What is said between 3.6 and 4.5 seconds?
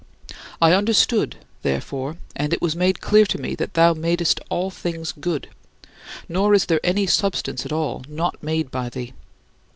thou madest